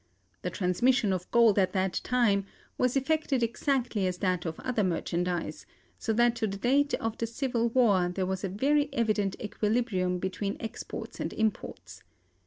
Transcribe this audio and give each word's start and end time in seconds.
The 0.41 0.49
transmission 0.49 1.13
of 1.13 1.29
gold 1.29 1.59
at 1.59 1.73
that 1.73 2.01
time 2.03 2.47
was 2.75 2.95
effected 2.97 3.43
exactly 3.43 4.07
as 4.07 4.17
that 4.17 4.47
of 4.47 4.59
other 4.61 4.83
merchandise; 4.83 5.67
so 5.99 6.11
that 6.13 6.35
to 6.37 6.47
the 6.47 6.57
date 6.57 6.95
of 6.95 7.19
the 7.19 7.27
civil 7.27 7.69
war 7.69 8.09
there 8.09 8.25
was 8.25 8.43
a 8.43 8.49
very 8.49 8.89
evident 8.93 9.35
equilibrium 9.39 10.17
between 10.17 10.57
exports 10.59 11.19
and 11.19 11.31
imports. 11.33 12.01